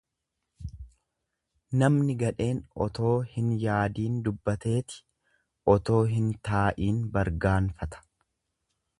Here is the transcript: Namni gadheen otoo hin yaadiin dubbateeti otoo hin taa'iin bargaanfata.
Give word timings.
Namni 1.81 2.13
gadheen 2.21 2.61
otoo 2.85 3.11
hin 3.33 3.51
yaadiin 3.63 4.15
dubbateeti 4.27 4.97
otoo 5.75 5.99
hin 6.15 6.31
taa'iin 6.49 7.03
bargaanfata. 7.19 8.03